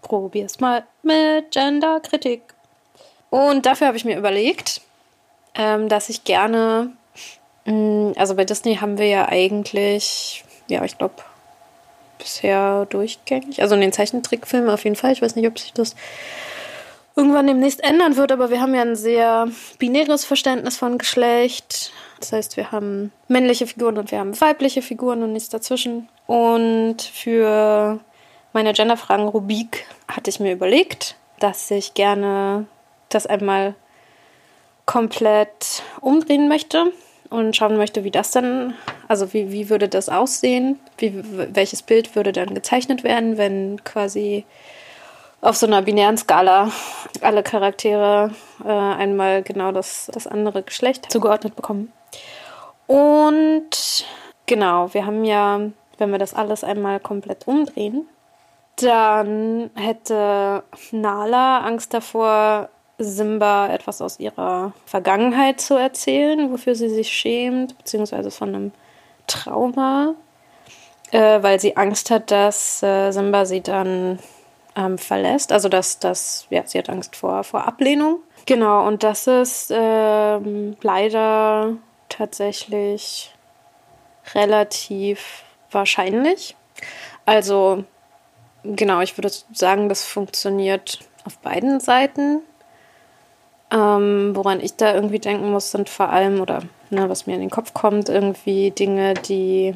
[0.02, 2.42] Probier's mal mit Genderkritik.
[3.30, 4.80] Und dafür habe ich mir überlegt,
[5.54, 6.92] ähm, dass ich gerne,
[7.64, 11.14] mh, mm, also bei Disney haben wir ja eigentlich, ja, ich glaube,
[12.18, 15.12] bisher durchgängig, also in den Zeichentrickfilmen auf jeden Fall.
[15.12, 15.94] Ich weiß nicht, ob sich das
[17.16, 19.48] irgendwann demnächst ändern wird, aber wir haben ja ein sehr
[19.78, 21.92] binäres Verständnis von Geschlecht.
[22.20, 26.08] Das heißt, wir haben männliche Figuren und wir haben weibliche Figuren und nichts dazwischen.
[26.26, 28.00] Und für
[28.52, 32.66] meine Genderfragen-Rubik hatte ich mir überlegt, dass ich gerne
[33.08, 33.74] das einmal
[34.86, 36.92] komplett umdrehen möchte
[37.30, 38.74] und schauen möchte, wie das dann,
[39.08, 41.12] also wie, wie würde das aussehen, wie,
[41.54, 44.44] welches Bild würde dann gezeichnet werden, wenn quasi
[45.44, 46.70] auf so einer binären Skala
[47.20, 48.30] alle Charaktere
[48.64, 51.92] äh, einmal genau das, das andere Geschlecht zugeordnet bekommen.
[52.86, 54.06] Und
[54.46, 55.60] genau, wir haben ja,
[55.98, 58.08] wenn wir das alles einmal komplett umdrehen,
[58.76, 67.08] dann hätte Nala Angst davor, Simba etwas aus ihrer Vergangenheit zu erzählen, wofür sie sich
[67.08, 68.72] schämt, beziehungsweise von einem
[69.26, 70.14] Trauma,
[71.10, 74.20] äh, weil sie Angst hat, dass äh, Simba sie dann
[74.76, 75.52] ähm, verlässt.
[75.52, 78.18] Also dass das, ja, sie hat Angst vor, vor Ablehnung.
[78.46, 81.76] Genau, und das ist ähm, leider
[82.08, 83.34] tatsächlich
[84.34, 86.56] relativ wahrscheinlich.
[87.26, 87.84] Also,
[88.62, 92.40] genau, ich würde sagen, das funktioniert auf beiden Seiten.
[93.70, 97.40] Ähm, woran ich da irgendwie denken muss, sind vor allem, oder ne, was mir in
[97.40, 99.74] den Kopf kommt, irgendwie Dinge, die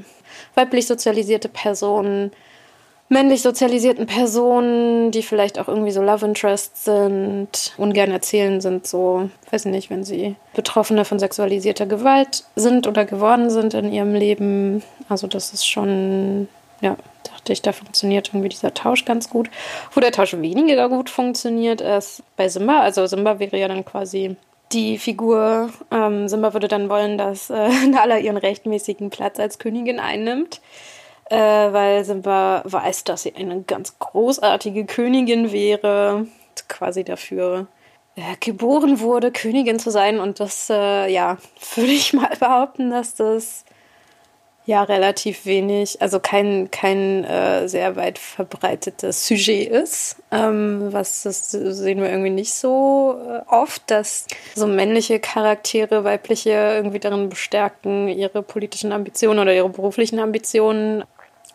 [0.55, 2.31] weiblich sozialisierte Personen
[3.09, 9.31] männlich sozialisierten Personen, die vielleicht auch irgendwie so Love Interests sind, ungern erzählen, sind so,
[9.51, 14.83] weiß nicht, wenn sie Betroffene von sexualisierter Gewalt sind oder geworden sind in ihrem Leben.
[15.09, 16.49] Also das ist schon,
[16.81, 19.49] ja, dachte ich, da funktioniert irgendwie dieser Tausch ganz gut.
[19.93, 22.81] Wo der Tausch weniger gut funktioniert, ist bei Simba.
[22.81, 24.37] Also Simba wäre ja dann quasi
[24.73, 29.99] die Figur, ähm, Simba würde dann wollen, dass äh, Nala ihren rechtmäßigen Platz als Königin
[29.99, 30.61] einnimmt
[31.31, 31.37] äh,
[31.73, 36.27] weil Simba weiß, dass sie eine ganz großartige Königin wäre,
[36.69, 37.67] quasi dafür
[38.17, 40.19] äh, geboren wurde, Königin zu sein.
[40.19, 41.39] Und das, äh, ja,
[41.75, 43.65] würde ich mal behaupten, dass das
[44.69, 50.17] ja relativ wenig, also kein, kein äh, sehr weit verbreitetes Sujet ist.
[50.31, 56.51] Ähm, was das sehen wir irgendwie nicht so äh, oft, dass so männliche Charaktere weibliche
[56.51, 61.03] irgendwie darin bestärken, ihre politischen Ambitionen oder ihre beruflichen Ambitionen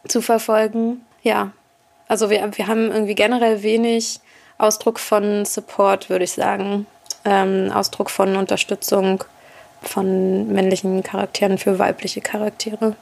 [0.07, 1.05] zu verfolgen.
[1.21, 1.51] Ja,
[2.07, 4.19] also wir, wir haben irgendwie generell wenig
[4.57, 6.85] Ausdruck von Support, würde ich sagen.
[7.25, 9.23] Ähm, Ausdruck von Unterstützung
[9.81, 12.95] von männlichen Charakteren für weibliche Charaktere.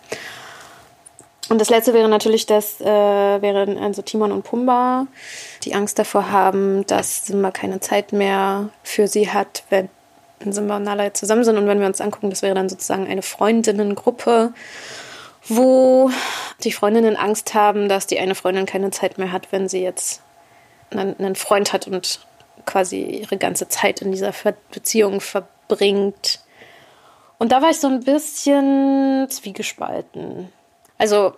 [1.49, 5.07] Und das letzte wäre natürlich, dass äh, wären also Timon und Pumba,
[5.63, 9.89] die Angst davor haben, dass Simba keine Zeit mehr für sie hat, wenn
[10.45, 11.57] Simba und Nala zusammen sind.
[11.57, 14.53] Und wenn wir uns angucken, das wäre dann sozusagen eine Freundinnengruppe
[15.47, 16.11] wo
[16.63, 20.21] die Freundinnen Angst haben, dass die eine Freundin keine Zeit mehr hat, wenn sie jetzt
[20.91, 22.19] einen, Freund hat und
[22.65, 24.33] quasi ihre ganze Zeit in dieser
[24.71, 26.41] Beziehung verbringt.
[27.37, 30.51] Und da war ich so ein bisschen zwiegespalten.
[30.97, 31.33] Also,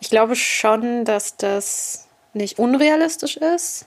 [0.00, 3.86] ich glaube schon, dass das nicht unrealistisch ist.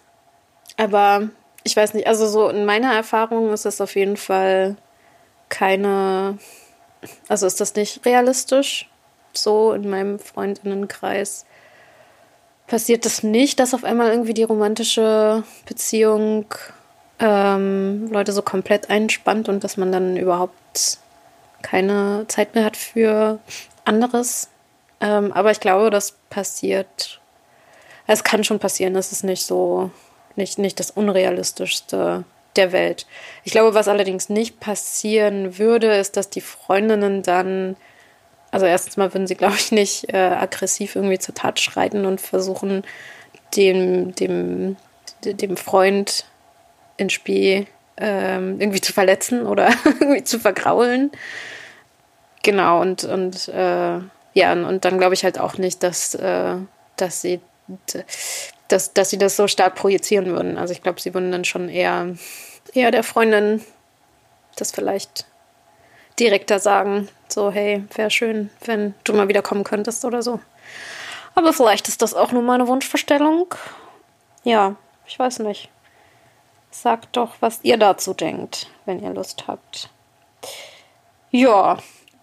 [0.77, 1.29] Aber
[1.63, 4.75] ich weiß nicht, also so in meiner Erfahrung ist es auf jeden Fall
[5.47, 6.37] keine
[7.27, 8.89] also ist das nicht realistisch?
[9.33, 11.45] So in meinem Freundinnenkreis
[12.67, 16.45] passiert das nicht, dass auf einmal irgendwie die romantische Beziehung
[17.19, 20.97] ähm, Leute so komplett einspannt und dass man dann überhaupt
[21.61, 23.39] keine Zeit mehr hat für
[23.85, 24.49] anderes.
[24.99, 27.19] Ähm, aber ich glaube, das passiert.
[28.07, 29.91] Es kann schon passieren, das ist nicht so,
[30.35, 32.23] nicht, nicht das Unrealistischste
[32.55, 33.05] der Welt.
[33.43, 37.77] Ich glaube, was allerdings nicht passieren würde, ist, dass die Freundinnen dann,
[38.51, 42.19] also erstens mal würden sie, glaube ich, nicht äh, aggressiv irgendwie zur Tat schreiten und
[42.19, 42.83] versuchen,
[43.55, 44.77] dem, dem,
[45.23, 46.25] dem Freund
[46.97, 51.11] in Spee ähm, irgendwie zu verletzen oder irgendwie zu vergraulen.
[52.43, 53.99] Genau, und, und äh,
[54.33, 56.55] ja, und, und dann glaube ich halt auch nicht, dass, äh,
[56.95, 57.39] dass sie
[58.71, 60.57] dass, dass sie das so stark projizieren würden.
[60.57, 62.15] Also ich glaube, sie würden dann schon eher,
[62.73, 63.61] eher der Freundin
[64.55, 65.25] das vielleicht
[66.19, 67.09] direkter sagen.
[67.27, 70.39] So, hey, wäre schön, wenn du mal wieder kommen könntest oder so.
[71.35, 73.53] Aber vielleicht ist das auch nur meine Wunschvorstellung.
[74.43, 74.75] Ja,
[75.07, 75.69] ich weiß nicht.
[76.69, 79.89] Sagt doch, was ihr dazu denkt, wenn ihr Lust habt.
[81.31, 81.77] Ja,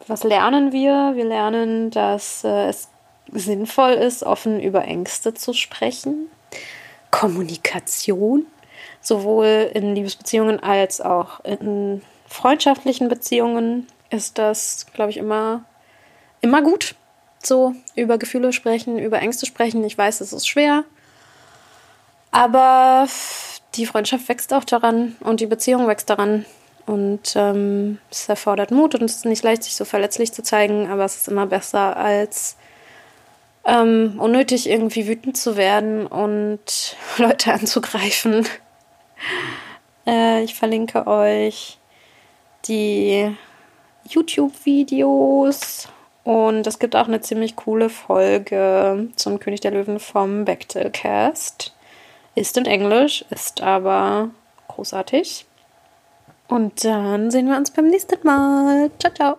[0.06, 1.12] was lernen wir?
[1.14, 2.88] Wir lernen, dass äh, es
[3.30, 6.30] sinnvoll ist, offen über Ängste zu sprechen.
[7.18, 8.46] Kommunikation,
[9.00, 15.64] sowohl in Liebesbeziehungen als auch in freundschaftlichen Beziehungen ist das, glaube ich, immer,
[16.42, 16.94] immer gut.
[17.42, 19.82] So über Gefühle sprechen, über Ängste sprechen.
[19.82, 20.84] Ich weiß, es ist schwer.
[22.30, 23.08] Aber
[23.74, 26.44] die Freundschaft wächst auch daran und die Beziehung wächst daran.
[26.86, 30.88] Und ähm, es erfordert Mut und es ist nicht leicht, sich so verletzlich zu zeigen,
[30.88, 32.56] aber es ist immer besser, als
[33.68, 38.46] ähm, unnötig irgendwie wütend zu werden und Leute anzugreifen.
[40.06, 41.76] Äh, ich verlinke euch
[42.66, 43.36] die
[44.08, 45.88] YouTube-Videos
[46.24, 51.74] und es gibt auch eine ziemlich coole Folge zum König der Löwen vom Bechtel-Cast.
[52.34, 54.30] Ist in Englisch, ist aber
[54.68, 55.44] großartig.
[56.48, 58.90] Und dann sehen wir uns beim nächsten Mal.
[58.98, 59.38] Ciao, ciao.